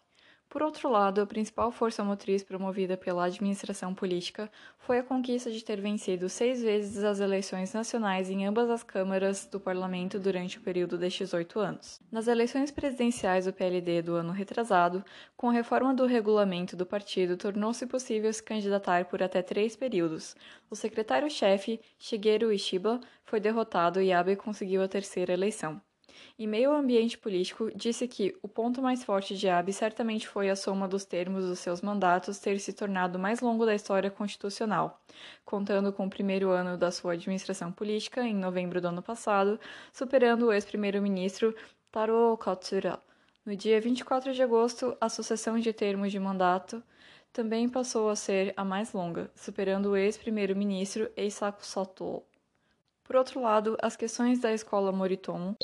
Por 0.51 0.61
outro 0.61 0.89
lado, 0.89 1.21
a 1.21 1.25
principal 1.25 1.71
força 1.71 2.03
motriz 2.03 2.43
promovida 2.43 2.97
pela 2.97 3.23
administração 3.23 3.95
política 3.95 4.51
foi 4.79 4.99
a 4.99 5.03
conquista 5.03 5.49
de 5.49 5.63
ter 5.63 5.79
vencido 5.79 6.27
seis 6.27 6.61
vezes 6.61 7.05
as 7.05 7.21
eleições 7.21 7.73
nacionais 7.73 8.29
em 8.29 8.45
ambas 8.45 8.69
as 8.69 8.83
câmaras 8.83 9.45
do 9.45 9.61
parlamento 9.61 10.19
durante 10.19 10.57
o 10.57 10.61
período 10.61 10.97
destes 10.97 11.33
oito 11.33 11.57
anos. 11.57 12.01
Nas 12.11 12.27
eleições 12.27 12.69
presidenciais 12.69 13.45
do 13.45 13.53
PLD 13.53 14.01
do 14.01 14.15
ano 14.15 14.33
retrasado, 14.33 15.05
com 15.37 15.47
a 15.47 15.53
reforma 15.53 15.93
do 15.93 16.05
regulamento 16.05 16.75
do 16.75 16.85
partido, 16.85 17.37
tornou-se 17.37 17.87
possível 17.87 18.33
se 18.33 18.43
candidatar 18.43 19.05
por 19.05 19.23
até 19.23 19.41
três 19.41 19.77
períodos. 19.77 20.35
O 20.69 20.75
secretário-chefe, 20.75 21.79
Shigeru 21.97 22.51
Ishiba, 22.51 22.99
foi 23.23 23.39
derrotado 23.39 24.01
e 24.01 24.11
Abe 24.11 24.35
conseguiu 24.35 24.83
a 24.83 24.87
terceira 24.89 25.31
eleição. 25.31 25.81
Em 26.37 26.47
meio 26.47 26.71
ao 26.71 26.77
ambiente 26.77 27.17
político, 27.17 27.69
disse 27.75 28.07
que 28.07 28.35
o 28.41 28.47
ponto 28.47 28.81
mais 28.81 29.03
forte 29.03 29.35
de 29.37 29.47
Abe 29.47 29.71
certamente 29.71 30.27
foi 30.27 30.49
a 30.49 30.55
soma 30.55 30.87
dos 30.87 31.05
termos 31.05 31.45
dos 31.45 31.59
seus 31.59 31.81
mandatos 31.81 32.39
ter 32.39 32.59
se 32.59 32.73
tornado 32.73 33.19
mais 33.19 33.41
longo 33.41 33.65
da 33.65 33.75
história 33.75 34.09
constitucional, 34.09 35.01
contando 35.45 35.93
com 35.93 36.05
o 36.05 36.09
primeiro 36.09 36.49
ano 36.49 36.77
da 36.77 36.91
sua 36.91 37.13
administração 37.13 37.71
política, 37.71 38.21
em 38.23 38.35
novembro 38.35 38.81
do 38.81 38.87
ano 38.87 39.01
passado, 39.01 39.59
superando 39.93 40.47
o 40.47 40.53
ex-primeiro-ministro 40.53 41.55
Taro 41.91 42.37
Katsura. 42.37 42.99
No 43.45 43.55
dia 43.55 43.81
24 43.81 44.33
de 44.33 44.43
agosto, 44.43 44.95
a 45.01 45.09
sucessão 45.09 45.57
de 45.59 45.73
termos 45.73 46.11
de 46.11 46.19
mandato 46.19 46.83
também 47.33 47.67
passou 47.67 48.09
a 48.09 48.15
ser 48.15 48.53
a 48.57 48.63
mais 48.63 48.93
longa, 48.93 49.31
superando 49.35 49.91
o 49.91 49.95
ex-primeiro-ministro 49.95 51.09
Eisaku 51.15 51.65
Sato. 51.65 52.23
Por 53.03 53.15
outro 53.15 53.41
lado, 53.41 53.77
as 53.81 53.95
questões 53.95 54.39
da 54.39 54.53
escola 54.53 54.91
Moritomo 54.91 55.57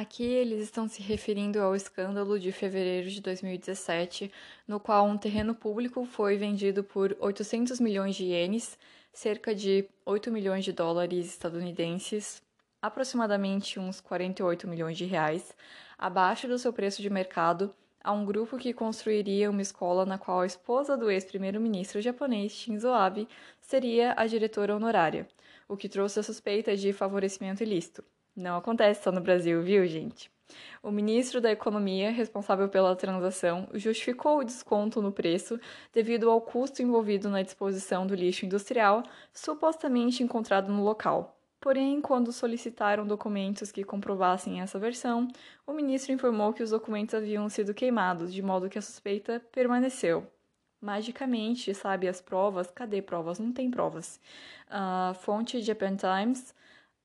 Aqui 0.00 0.22
eles 0.22 0.62
estão 0.62 0.86
se 0.86 1.02
referindo 1.02 1.60
ao 1.60 1.74
escândalo 1.74 2.38
de 2.38 2.52
fevereiro 2.52 3.10
de 3.10 3.20
2017, 3.20 4.30
no 4.64 4.78
qual 4.78 5.04
um 5.04 5.18
terreno 5.18 5.56
público 5.56 6.04
foi 6.04 6.36
vendido 6.36 6.84
por 6.84 7.16
800 7.18 7.80
milhões 7.80 8.14
de 8.14 8.26
ienes, 8.26 8.78
cerca 9.12 9.52
de 9.52 9.88
8 10.06 10.30
milhões 10.30 10.64
de 10.64 10.70
dólares 10.70 11.26
estadunidenses, 11.26 12.40
aproximadamente 12.80 13.80
uns 13.80 14.00
48 14.00 14.68
milhões 14.68 14.96
de 14.96 15.04
reais, 15.04 15.52
abaixo 15.98 16.46
do 16.46 16.60
seu 16.60 16.72
preço 16.72 17.02
de 17.02 17.10
mercado, 17.10 17.74
a 18.00 18.12
um 18.12 18.24
grupo 18.24 18.56
que 18.56 18.72
construiria 18.72 19.50
uma 19.50 19.62
escola 19.62 20.06
na 20.06 20.16
qual 20.16 20.42
a 20.42 20.46
esposa 20.46 20.96
do 20.96 21.10
ex-primeiro-ministro 21.10 22.00
japonês 22.00 22.52
Shinzo 22.52 22.90
Abe 22.90 23.26
seria 23.60 24.14
a 24.16 24.28
diretora 24.28 24.76
honorária, 24.76 25.26
o 25.66 25.76
que 25.76 25.88
trouxe 25.88 26.20
a 26.20 26.22
suspeita 26.22 26.76
de 26.76 26.92
favorecimento 26.92 27.64
ilícito. 27.64 28.04
Não 28.38 28.56
acontece 28.56 29.02
só 29.02 29.10
no 29.10 29.20
Brasil, 29.20 29.60
viu, 29.62 29.84
gente? 29.84 30.30
O 30.80 30.92
ministro 30.92 31.40
da 31.40 31.50
Economia, 31.50 32.12
responsável 32.12 32.68
pela 32.68 32.94
transação, 32.94 33.68
justificou 33.74 34.38
o 34.38 34.44
desconto 34.44 35.02
no 35.02 35.10
preço 35.10 35.58
devido 35.92 36.30
ao 36.30 36.40
custo 36.40 36.80
envolvido 36.80 37.28
na 37.28 37.42
disposição 37.42 38.06
do 38.06 38.14
lixo 38.14 38.46
industrial 38.46 39.02
supostamente 39.32 40.22
encontrado 40.22 40.72
no 40.72 40.84
local. 40.84 41.36
Porém, 41.60 42.00
quando 42.00 42.30
solicitaram 42.30 43.04
documentos 43.04 43.72
que 43.72 43.82
comprovassem 43.82 44.60
essa 44.60 44.78
versão, 44.78 45.26
o 45.66 45.72
ministro 45.72 46.12
informou 46.12 46.52
que 46.52 46.62
os 46.62 46.70
documentos 46.70 47.16
haviam 47.16 47.48
sido 47.48 47.74
queimados, 47.74 48.32
de 48.32 48.40
modo 48.40 48.70
que 48.70 48.78
a 48.78 48.82
suspeita 48.82 49.42
permaneceu. 49.50 50.24
Magicamente, 50.80 51.74
sabe 51.74 52.06
as 52.06 52.20
provas? 52.20 52.70
Cadê 52.70 53.02
provas? 53.02 53.40
Não 53.40 53.52
tem 53.52 53.68
provas. 53.68 54.20
Uh, 54.70 55.12
fonte 55.14 55.60
Japan 55.60 55.96
Times 55.96 56.54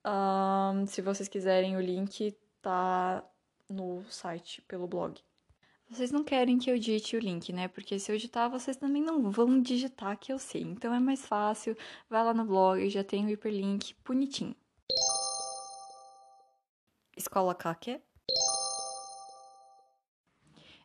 um, 0.05 0.85
se 0.85 1.01
vocês 1.01 1.29
quiserem, 1.29 1.75
o 1.77 1.81
link 1.81 2.35
tá 2.61 3.23
no 3.69 4.03
site, 4.09 4.61
pelo 4.63 4.87
blog. 4.87 5.21
Vocês 5.89 6.11
não 6.11 6.23
querem 6.23 6.57
que 6.57 6.71
eu 6.71 6.77
digite 6.77 7.15
o 7.15 7.19
link, 7.19 7.53
né? 7.53 7.67
Porque 7.67 7.99
se 7.99 8.11
eu 8.11 8.15
digitar, 8.15 8.49
vocês 8.49 8.75
também 8.75 9.01
não 9.01 9.29
vão 9.29 9.61
digitar, 9.61 10.17
que 10.17 10.33
eu 10.33 10.39
sei. 10.39 10.61
Então 10.61 10.93
é 10.93 10.99
mais 10.99 11.25
fácil. 11.25 11.77
Vai 12.09 12.23
lá 12.23 12.33
no 12.33 12.45
blog, 12.45 12.89
já 12.89 13.03
tem 13.03 13.25
o 13.25 13.29
hiperlink 13.29 13.95
bonitinho. 14.03 14.55
Escola 17.15 17.53
Kake. 17.53 18.01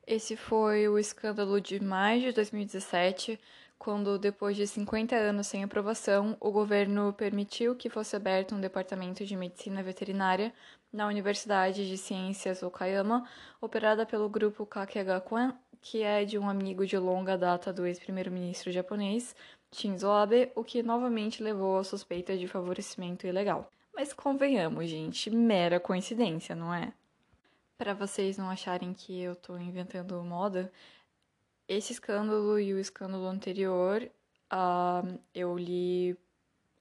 Esse 0.06 0.36
foi 0.36 0.88
o 0.88 0.98
escândalo 0.98 1.60
de 1.60 1.80
maio 1.80 2.20
de 2.22 2.32
2017, 2.32 3.38
quando, 3.78 4.18
depois 4.18 4.56
de 4.56 4.66
50 4.66 5.14
anos 5.14 5.46
sem 5.46 5.62
aprovação, 5.62 6.36
o 6.40 6.50
governo 6.50 7.12
permitiu 7.12 7.76
que 7.76 7.88
fosse 7.88 8.16
aberto 8.16 8.54
um 8.54 8.60
departamento 8.60 9.24
de 9.24 9.36
medicina 9.36 9.82
veterinária 9.82 10.52
na 10.92 11.06
Universidade 11.06 11.88
de 11.88 11.96
Ciências 11.96 12.62
Okayama, 12.62 13.28
operada 13.60 14.04
pelo 14.04 14.28
grupo 14.28 14.66
Kakegakuen, 14.66 15.52
que 15.80 16.02
é 16.02 16.24
de 16.24 16.38
um 16.38 16.48
amigo 16.48 16.84
de 16.84 16.98
longa 16.98 17.38
data 17.38 17.72
do 17.72 17.86
ex-primeiro-ministro 17.86 18.72
japonês, 18.72 19.34
Shinzo 19.70 20.08
Abe, 20.08 20.50
o 20.56 20.64
que 20.64 20.82
novamente 20.82 21.42
levou 21.42 21.78
à 21.78 21.84
suspeita 21.84 22.36
de 22.36 22.48
favorecimento 22.48 23.26
ilegal. 23.26 23.70
Mas 23.94 24.12
convenhamos, 24.12 24.88
gente, 24.88 25.30
mera 25.30 25.78
coincidência, 25.78 26.54
não 26.54 26.72
é? 26.72 26.92
Para 27.76 27.94
vocês 27.94 28.36
não 28.36 28.50
acharem 28.50 28.92
que 28.92 29.20
eu 29.20 29.36
tô 29.36 29.56
inventando 29.56 30.20
moda, 30.24 30.72
esse 31.68 31.92
escândalo 31.92 32.58
e 32.58 32.72
o 32.72 32.78
escândalo 32.78 33.26
anterior, 33.26 34.10
uh, 34.52 35.20
eu 35.34 35.56
li 35.56 36.16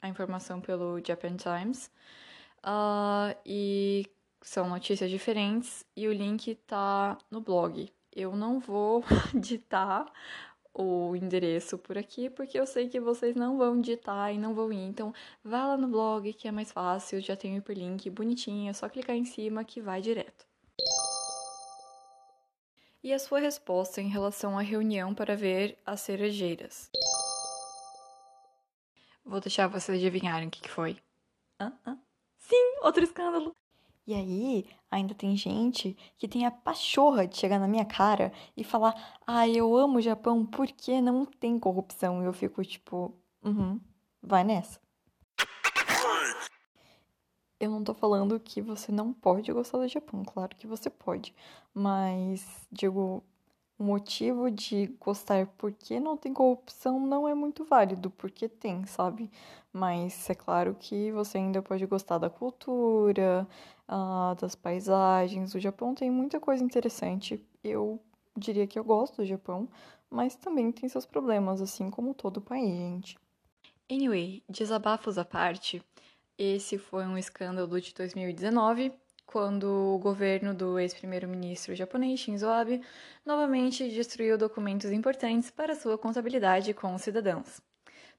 a 0.01 0.08
informação 0.08 0.62
pelo 0.62 1.00
Japan 1.06 1.36
Times 1.36 1.91
uh, 2.60 3.38
e 3.46 4.06
são 4.41 4.70
notícias 4.70 5.10
diferentes 5.12 5.86
e 5.96 6.08
o 6.08 6.13
link 6.13 6.56
tá 6.65 7.17
no 7.29 7.41
blog. 7.41 7.91
Eu 8.15 8.36
não 8.36 8.60
vou 8.60 9.03
ditar 9.36 10.12
o 10.74 11.15
endereço 11.15 11.77
por 11.77 11.98
aqui, 11.98 12.29
porque 12.29 12.60
eu 12.60 12.65
sei 12.65 12.88
que 12.88 13.00
vocês 13.00 13.36
não 13.36 13.58
vão 13.58 13.82
digitar 13.82 14.34
e 14.34 14.38
não 14.38 14.53
vão 14.53 14.72
ir. 14.72 14.86
Então, 14.86 15.13
vá 15.44 15.65
lá 15.65 15.77
no 15.77 15.88
blog 15.88 16.32
que 16.34 16.48
é 16.48 16.51
mais 16.51 16.72
fácil, 16.72 17.20
já 17.20 17.36
tem 17.36 17.56
o 17.56 17.58
hiperlink 17.58 18.10
bonitinho, 18.10 18.70
é 18.70 18.74
só 18.74 18.88
clicar 18.88 19.15
em 19.15 19.25
cima 19.25 19.63
que 19.63 19.82
vai 19.82 20.01
direto 20.01 20.48
e 23.07 23.13
a 23.13 23.19
sua 23.19 23.39
resposta 23.39 24.01
em 24.01 24.09
relação 24.09 24.59
à 24.59 24.61
reunião 24.61 25.15
para 25.15 25.33
ver 25.33 25.77
as 25.85 26.01
cerejeiras. 26.01 26.91
Vou 29.23 29.39
deixar 29.39 29.67
vocês 29.67 29.97
adivinharem 29.97 30.49
o 30.49 30.51
que, 30.51 30.67
foi. 30.67 30.97
Hã? 31.57 31.71
Hã? 31.85 31.97
Sim, 32.37 32.79
outro 32.83 33.01
escândalo. 33.05 33.55
E 34.05 34.13
aí, 34.13 34.69
ainda 34.91 35.15
tem 35.15 35.37
gente 35.37 35.95
que 36.17 36.27
tem 36.27 36.45
a 36.45 36.51
pachorra 36.51 37.25
de 37.25 37.37
chegar 37.37 37.59
na 37.59 37.67
minha 37.67 37.85
cara 37.85 38.33
e 38.57 38.63
falar: 38.65 38.93
Ah, 39.25 39.47
eu 39.47 39.77
amo 39.77 39.99
o 39.99 40.01
Japão 40.01 40.45
porque 40.45 40.99
não 40.99 41.25
tem 41.25 41.57
corrupção. 41.57 42.21
E 42.21 42.25
eu 42.25 42.33
fico 42.33 42.61
tipo: 42.65 43.17
Uhum, 43.41 43.79
vai 44.21 44.43
nessa. 44.43 44.81
Eu 47.59 47.71
não 47.71 47.83
tô 47.83 47.93
falando 47.93 48.39
que 48.39 48.61
você 48.61 48.91
não 48.91 49.11
pode 49.11 49.51
gostar 49.51 49.79
do 49.79 49.87
Japão, 49.87 50.23
claro 50.23 50.55
que 50.55 50.67
você 50.67 50.89
pode, 50.89 51.33
mas 51.73 52.45
digo, 52.71 53.23
o 53.79 53.83
motivo 53.83 54.49
de 54.49 54.87
gostar 54.99 55.47
porque 55.57 55.99
não 55.99 56.17
tem 56.17 56.33
corrupção 56.33 56.99
não 56.99 57.27
é 57.27 57.33
muito 57.35 57.63
válido, 57.63 58.09
porque 58.11 58.47
tem, 58.49 58.85
sabe? 58.85 59.29
Mas 59.71 60.29
é 60.29 60.35
claro 60.35 60.75
que 60.79 61.11
você 61.11 61.37
ainda 61.37 61.61
pode 61.61 61.85
gostar 61.85 62.17
da 62.17 62.29
cultura, 62.29 63.47
uh, 63.87 64.35
das 64.39 64.55
paisagens. 64.55 65.53
O 65.53 65.59
Japão 65.59 65.93
tem 65.93 66.09
muita 66.09 66.39
coisa 66.39 66.63
interessante. 66.63 67.43
Eu 67.63 67.99
diria 68.35 68.65
que 68.67 68.79
eu 68.79 68.83
gosto 68.83 69.17
do 69.17 69.25
Japão, 69.25 69.67
mas 70.09 70.35
também 70.35 70.71
tem 70.71 70.89
seus 70.89 71.05
problemas, 71.05 71.61
assim 71.61 71.89
como 71.91 72.13
todo 72.13 72.41
país, 72.41 72.69
gente. 72.69 73.17
Anyway, 73.89 74.43
desabafos 74.49 75.17
à 75.17 75.23
parte, 75.23 75.81
esse 76.38 76.77
foi 76.77 77.06
um 77.06 77.17
escândalo 77.17 77.82
de 77.82 77.94
2019, 77.94 78.94
quando 79.25 79.96
o 79.96 80.00
governo 80.00 80.53
do 80.53 80.79
ex-primeiro-ministro 80.79 81.75
japonês 81.75 82.20
Shinzo 82.20 82.48
Abe 82.48 82.82
novamente 83.25 83.89
destruiu 83.89 84.38
documentos 84.38 84.91
importantes 84.91 85.51
para 85.51 85.75
sua 85.75 85.98
contabilidade 85.98 86.74
com 86.74 86.94
os 86.94 87.01
cidadãos. 87.01 87.60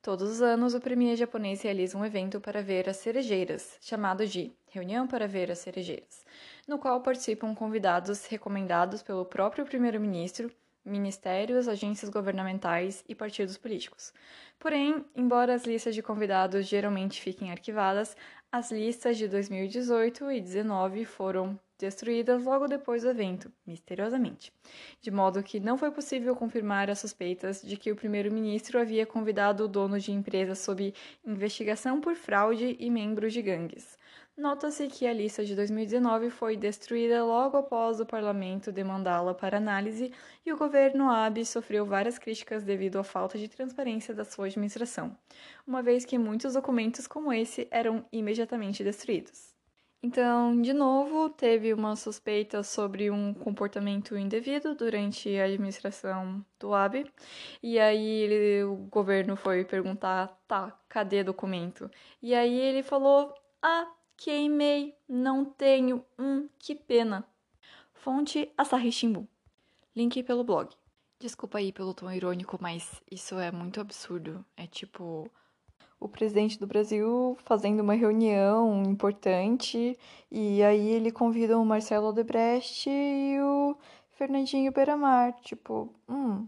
Todos 0.02 0.30
os 0.30 0.42
anos, 0.42 0.74
o 0.74 0.80
premier 0.80 1.16
japonês 1.16 1.62
realiza 1.62 1.98
um 1.98 2.04
evento 2.04 2.40
para 2.40 2.62
ver 2.62 2.88
as 2.88 2.98
cerejeiras, 2.98 3.76
chamado 3.80 4.26
de 4.26 4.52
Reunião 4.70 5.08
para 5.08 5.26
Ver 5.26 5.50
as 5.50 5.58
Cerejeiras, 5.58 6.24
no 6.68 6.78
qual 6.78 7.00
participam 7.00 7.54
convidados 7.54 8.24
recomendados 8.26 9.02
pelo 9.02 9.24
próprio 9.24 9.64
primeiro-ministro, 9.64 10.52
ministérios, 10.88 11.68
agências 11.68 12.10
governamentais 12.10 13.04
e 13.08 13.14
partidos 13.14 13.56
políticos. 13.56 14.12
Porém, 14.58 15.04
embora 15.14 15.54
as 15.54 15.64
listas 15.64 15.94
de 15.94 16.02
convidados 16.02 16.66
geralmente 16.66 17.20
fiquem 17.20 17.50
arquivadas, 17.50 18.16
as 18.50 18.70
listas 18.70 19.16
de 19.16 19.28
2018 19.28 20.24
e 20.32 20.40
2019 20.40 21.04
foram 21.04 21.58
destruídas 21.78 22.42
logo 22.44 22.66
depois 22.66 23.02
do 23.02 23.10
evento, 23.10 23.52
misteriosamente, 23.66 24.52
de 25.00 25.10
modo 25.10 25.42
que 25.42 25.60
não 25.60 25.76
foi 25.76 25.90
possível 25.90 26.34
confirmar 26.34 26.90
as 26.90 26.98
suspeitas 26.98 27.62
de 27.62 27.76
que 27.76 27.92
o 27.92 27.96
primeiro-ministro 27.96 28.80
havia 28.80 29.04
convidado 29.04 29.64
o 29.64 29.68
dono 29.68 30.00
de 30.00 30.10
empresa 30.10 30.54
sob 30.54 30.92
investigação 31.24 32.00
por 32.00 32.16
fraude 32.16 32.76
e 32.80 32.90
membros 32.90 33.32
de 33.32 33.42
gangues. 33.42 33.97
Nota-se 34.38 34.86
que 34.86 35.04
a 35.04 35.12
lista 35.12 35.44
de 35.44 35.56
2019 35.56 36.30
foi 36.30 36.56
destruída 36.56 37.24
logo 37.24 37.56
após 37.56 37.98
o 37.98 38.06
parlamento 38.06 38.70
demandá-la 38.70 39.34
para 39.34 39.56
análise 39.56 40.12
e 40.46 40.52
o 40.52 40.56
governo 40.56 41.10
Abe 41.10 41.44
sofreu 41.44 41.84
várias 41.84 42.20
críticas 42.20 42.62
devido 42.62 43.00
à 43.00 43.02
falta 43.02 43.36
de 43.36 43.48
transparência 43.48 44.14
da 44.14 44.24
sua 44.24 44.46
administração, 44.46 45.16
uma 45.66 45.82
vez 45.82 46.04
que 46.04 46.16
muitos 46.16 46.54
documentos 46.54 47.08
como 47.08 47.32
esse 47.32 47.66
eram 47.68 48.06
imediatamente 48.12 48.84
destruídos. 48.84 49.52
Então, 50.00 50.62
de 50.62 50.72
novo, 50.72 51.28
teve 51.30 51.74
uma 51.74 51.96
suspeita 51.96 52.62
sobre 52.62 53.10
um 53.10 53.34
comportamento 53.34 54.16
indevido 54.16 54.72
durante 54.72 55.36
a 55.36 55.46
administração 55.46 56.46
do 56.60 56.72
Abe. 56.72 57.10
E 57.60 57.76
aí 57.80 58.20
ele, 58.20 58.62
o 58.62 58.76
governo 58.88 59.34
foi 59.34 59.64
perguntar, 59.64 60.28
tá, 60.46 60.78
cadê 60.88 61.24
documento? 61.24 61.90
E 62.22 62.32
aí 62.32 62.56
ele 62.56 62.84
falou, 62.84 63.34
ah, 63.60 63.88
queimei, 64.18 64.94
não 65.08 65.44
tenho, 65.44 66.04
hum, 66.18 66.48
que 66.58 66.74
pena. 66.74 67.24
Fonte 67.94 68.52
Asahi 68.58 68.90
Shimbun. 68.92 69.26
Link 69.94 70.22
pelo 70.24 70.44
blog. 70.44 70.74
Desculpa 71.20 71.58
aí 71.58 71.72
pelo 71.72 71.94
tom 71.94 72.10
irônico, 72.10 72.58
mas 72.60 73.00
isso 73.10 73.38
é 73.38 73.50
muito 73.50 73.80
absurdo. 73.80 74.44
É 74.56 74.66
tipo, 74.66 75.30
o 75.98 76.08
presidente 76.08 76.58
do 76.58 76.66
Brasil 76.66 77.36
fazendo 77.44 77.80
uma 77.80 77.94
reunião 77.94 78.82
importante 78.82 79.96
e 80.30 80.62
aí 80.62 80.88
ele 80.88 81.10
convida 81.10 81.58
o 81.58 81.64
Marcelo 81.64 82.08
Odebrecht 82.08 82.88
e 82.90 83.40
o 83.40 83.76
Fernandinho 84.10 84.72
Beiramar, 84.72 85.32
tipo, 85.42 85.94
hum. 86.08 86.46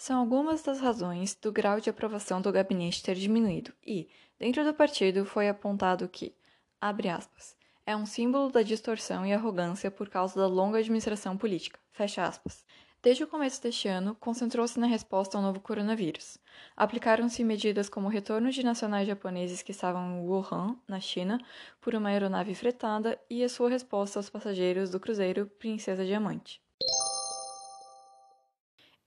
São 0.00 0.18
algumas 0.18 0.62
das 0.62 0.80
razões 0.80 1.34
do 1.34 1.52
grau 1.52 1.78
de 1.78 1.90
aprovação 1.90 2.40
do 2.40 2.50
gabinete 2.50 3.02
ter 3.02 3.14
diminuído 3.16 3.70
e, 3.86 4.08
dentro 4.38 4.64
do 4.64 4.72
partido, 4.72 5.26
foi 5.26 5.46
apontado 5.46 6.08
que, 6.08 6.34
abre 6.80 7.10
aspas, 7.10 7.54
é 7.84 7.94
um 7.94 8.06
símbolo 8.06 8.50
da 8.50 8.62
distorção 8.62 9.26
e 9.26 9.34
arrogância 9.34 9.90
por 9.90 10.08
causa 10.08 10.40
da 10.40 10.46
longa 10.46 10.78
administração 10.78 11.36
política, 11.36 11.78
fecha 11.92 12.24
aspas. 12.24 12.64
Desde 13.02 13.24
o 13.24 13.26
começo 13.26 13.62
deste 13.62 13.88
ano, 13.88 14.14
concentrou-se 14.14 14.80
na 14.80 14.86
resposta 14.86 15.36
ao 15.36 15.42
novo 15.42 15.60
coronavírus. 15.60 16.38
Aplicaram-se 16.74 17.44
medidas 17.44 17.90
como 17.90 18.06
o 18.06 18.10
retorno 18.10 18.50
de 18.50 18.64
nacionais 18.64 19.06
japoneses 19.06 19.60
que 19.60 19.72
estavam 19.72 20.16
em 20.16 20.26
Wuhan, 20.26 20.78
na 20.88 20.98
China, 20.98 21.38
por 21.78 21.94
uma 21.94 22.08
aeronave 22.08 22.54
fretada 22.54 23.20
e 23.28 23.44
a 23.44 23.50
sua 23.50 23.68
resposta 23.68 24.18
aos 24.18 24.30
passageiros 24.30 24.88
do 24.88 24.98
cruzeiro 24.98 25.44
Princesa 25.58 26.06
Diamante. 26.06 26.58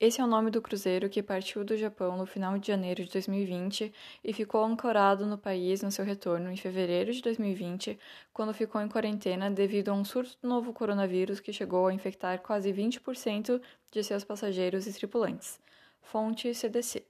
Esse 0.05 0.19
é 0.19 0.23
o 0.25 0.27
nome 0.27 0.51
do 0.51 0.61
cruzeiro 0.61 1.09
que 1.09 1.23
partiu 1.23 1.63
do 1.63 1.77
Japão 1.77 2.17
no 2.17 2.25
final 2.25 2.59
de 2.59 2.67
janeiro 2.67 3.05
de 3.05 3.09
2020 3.09 3.93
e 4.21 4.33
ficou 4.33 4.61
ancorado 4.61 5.25
no 5.25 5.37
país 5.37 5.81
no 5.81 5.89
seu 5.89 6.03
retorno 6.03 6.51
em 6.51 6.57
fevereiro 6.57 7.13
de 7.13 7.21
2020, 7.21 7.97
quando 8.33 8.53
ficou 8.53 8.81
em 8.81 8.89
quarentena 8.89 9.49
devido 9.49 9.87
a 9.87 9.93
um 9.93 10.03
surto 10.03 10.37
do 10.41 10.49
novo 10.49 10.73
coronavírus 10.73 11.39
que 11.39 11.53
chegou 11.53 11.87
a 11.87 11.93
infectar 11.93 12.41
quase 12.41 12.73
20% 12.73 13.61
de 13.89 14.03
seus 14.03 14.25
passageiros 14.25 14.87
e 14.87 14.93
tripulantes. 14.93 15.57
Fonte 16.01 16.53
CDC. 16.53 17.05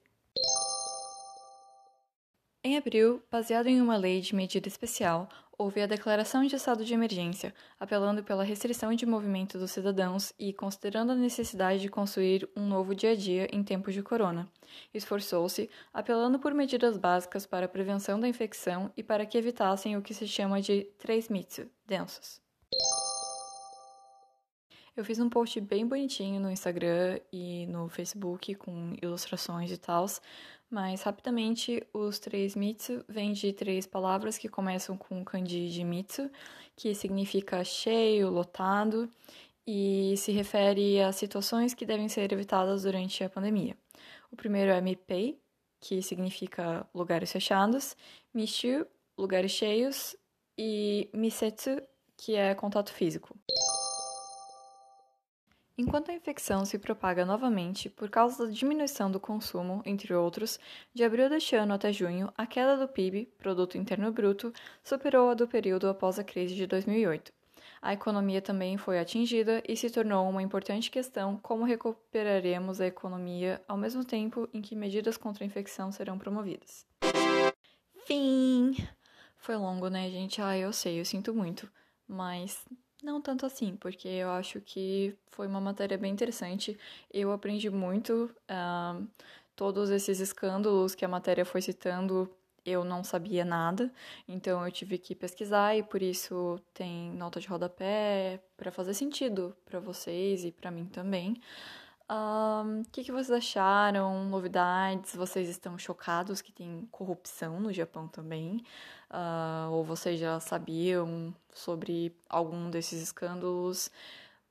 Em 2.62 2.76
abril, 2.76 3.20
baseado 3.28 3.66
em 3.66 3.82
uma 3.82 3.96
lei 3.96 4.20
de 4.20 4.36
medida 4.36 4.68
especial, 4.68 5.28
houve 5.58 5.80
a 5.80 5.86
declaração 5.86 6.44
de 6.44 6.56
estado 6.56 6.84
de 6.84 6.94
emergência, 6.94 7.54
apelando 7.78 8.22
pela 8.22 8.44
restrição 8.44 8.94
de 8.94 9.06
movimento 9.06 9.58
dos 9.58 9.70
cidadãos 9.70 10.32
e 10.38 10.52
considerando 10.52 11.12
a 11.12 11.16
necessidade 11.16 11.80
de 11.80 11.88
construir 11.88 12.48
um 12.56 12.66
novo 12.66 12.94
dia 12.94 13.12
a 13.12 13.16
dia 13.16 13.48
em 13.52 13.62
tempos 13.62 13.94
de 13.94 14.02
corona. 14.02 14.48
Esforçou-se, 14.92 15.70
apelando 15.92 16.38
por 16.38 16.52
medidas 16.52 16.96
básicas 16.96 17.46
para 17.46 17.66
a 17.66 17.68
prevenção 17.68 18.20
da 18.20 18.28
infecção 18.28 18.92
e 18.96 19.02
para 19.02 19.24
que 19.24 19.38
evitassem 19.38 19.96
o 19.96 20.02
que 20.02 20.14
se 20.14 20.26
chama 20.26 20.60
de 20.60 20.84
três 20.98 21.28
mitsu, 21.28 21.68
densos. 21.86 22.43
Eu 24.96 25.04
fiz 25.04 25.18
um 25.18 25.28
post 25.28 25.60
bem 25.60 25.84
bonitinho 25.84 26.40
no 26.40 26.48
Instagram 26.48 27.18
e 27.32 27.66
no 27.66 27.88
Facebook 27.88 28.54
com 28.54 28.94
ilustrações 29.02 29.72
e 29.72 29.76
tal, 29.76 30.06
mas 30.70 31.02
rapidamente 31.02 31.84
os 31.92 32.20
três 32.20 32.54
mitsu 32.54 33.04
vêm 33.08 33.32
de 33.32 33.52
três 33.52 33.86
palavras 33.86 34.38
que 34.38 34.48
começam 34.48 34.96
com 34.96 35.24
kanji 35.24 35.68
de 35.68 35.82
mitsu, 35.82 36.30
que 36.76 36.94
significa 36.94 37.64
cheio, 37.64 38.30
lotado, 38.30 39.10
e 39.66 40.14
se 40.16 40.30
refere 40.30 41.00
a 41.00 41.10
situações 41.10 41.74
que 41.74 41.84
devem 41.84 42.08
ser 42.08 42.32
evitadas 42.32 42.84
durante 42.84 43.24
a 43.24 43.28
pandemia. 43.28 43.76
O 44.30 44.36
primeiro 44.36 44.70
é 44.70 44.80
mipei, 44.80 45.40
que 45.80 46.02
significa 46.02 46.86
lugares 46.94 47.32
fechados, 47.32 47.96
mishu, 48.32 48.86
lugares 49.18 49.50
cheios, 49.50 50.14
e 50.56 51.10
misetsu, 51.12 51.82
que 52.16 52.36
é 52.36 52.54
contato 52.54 52.92
físico. 52.92 53.36
Enquanto 55.76 56.10
a 56.10 56.14
infecção 56.14 56.64
se 56.64 56.78
propaga 56.78 57.26
novamente 57.26 57.90
por 57.90 58.08
causa 58.08 58.46
da 58.46 58.52
diminuição 58.52 59.10
do 59.10 59.18
consumo, 59.18 59.82
entre 59.84 60.14
outros, 60.14 60.60
de 60.94 61.02
abril 61.02 61.28
deste 61.28 61.56
ano 61.56 61.74
até 61.74 61.92
junho, 61.92 62.32
a 62.36 62.46
queda 62.46 62.76
do 62.76 62.86
PIB, 62.86 63.26
Produto 63.36 63.76
Interno 63.76 64.12
Bruto, 64.12 64.52
superou 64.84 65.30
a 65.30 65.34
do 65.34 65.48
período 65.48 65.88
após 65.88 66.16
a 66.16 66.22
crise 66.22 66.54
de 66.54 66.64
2008. 66.68 67.32
A 67.82 67.92
economia 67.92 68.40
também 68.40 68.78
foi 68.78 69.00
atingida 69.00 69.60
e 69.68 69.76
se 69.76 69.90
tornou 69.90 70.28
uma 70.28 70.42
importante 70.42 70.92
questão 70.92 71.36
como 71.38 71.64
recuperaremos 71.64 72.80
a 72.80 72.86
economia 72.86 73.60
ao 73.66 73.76
mesmo 73.76 74.04
tempo 74.04 74.48
em 74.54 74.62
que 74.62 74.76
medidas 74.76 75.16
contra 75.16 75.42
a 75.42 75.46
infecção 75.46 75.90
serão 75.90 76.16
promovidas. 76.16 76.86
Fim! 78.06 78.76
Foi 79.36 79.56
longo, 79.56 79.88
né, 79.88 80.08
gente? 80.08 80.40
Ah, 80.40 80.56
eu 80.56 80.72
sei, 80.72 81.00
eu 81.00 81.04
sinto 81.04 81.34
muito. 81.34 81.68
Mas 82.06 82.64
não 83.04 83.20
tanto 83.20 83.44
assim, 83.44 83.76
porque 83.76 84.08
eu 84.08 84.30
acho 84.30 84.60
que 84.60 85.14
foi 85.30 85.46
uma 85.46 85.60
matéria 85.60 85.98
bem 85.98 86.12
interessante. 86.12 86.76
Eu 87.12 87.32
aprendi 87.32 87.68
muito. 87.70 88.34
Uh, 88.48 89.06
todos 89.54 89.90
esses 89.90 90.18
escândalos 90.20 90.94
que 90.94 91.04
a 91.04 91.08
matéria 91.08 91.44
foi 91.44 91.62
citando, 91.62 92.28
eu 92.64 92.82
não 92.82 93.04
sabia 93.04 93.44
nada, 93.44 93.92
então 94.26 94.64
eu 94.64 94.72
tive 94.72 94.98
que 94.98 95.14
pesquisar 95.14 95.76
e 95.76 95.82
por 95.82 96.02
isso 96.02 96.58
tem 96.72 97.12
nota 97.12 97.38
de 97.38 97.46
rodapé 97.46 98.40
para 98.56 98.72
fazer 98.72 98.94
sentido 98.94 99.54
para 99.64 99.78
vocês 99.78 100.44
e 100.44 100.50
para 100.50 100.70
mim 100.70 100.86
também. 100.86 101.40
O 102.10 102.82
que, 102.92 103.02
que 103.02 103.12
vocês 103.12 103.30
acharam? 103.30 104.24
Novidades? 104.26 105.16
Vocês 105.16 105.48
estão 105.48 105.78
chocados 105.78 106.42
que 106.42 106.52
tem 106.52 106.86
corrupção 106.90 107.58
no 107.60 107.72
Japão 107.72 108.06
também? 108.06 108.62
Uh, 109.10 109.72
ou 109.72 109.84
vocês 109.84 110.20
já 110.20 110.38
sabiam 110.38 111.34
sobre 111.52 112.14
algum 112.28 112.68
desses 112.68 113.02
escândalos? 113.02 113.90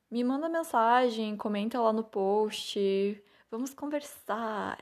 Me 0.09 0.23
manda 0.23 0.49
mensagem, 0.49 1.37
comenta 1.37 1.79
lá 1.79 1.93
no 1.93 2.03
post. 2.03 3.21
Vamos 3.51 3.73
conversar. 3.73 4.79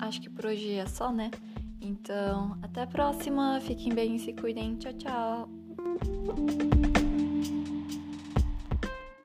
Acho 0.00 0.20
que 0.20 0.30
por 0.30 0.46
hoje 0.46 0.74
é 0.74 0.86
só, 0.86 1.10
né? 1.10 1.32
Então, 1.80 2.56
até 2.62 2.82
a 2.82 2.86
próxima. 2.86 3.60
Fiquem 3.60 3.92
bem, 3.92 4.18
se 4.18 4.32
cuidem. 4.32 4.76
Tchau, 4.76 4.92
tchau. 4.92 5.65
Thank 6.26 6.74
you. 6.74 6.85